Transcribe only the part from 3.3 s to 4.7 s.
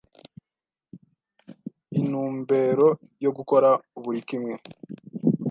gukora buri kimwe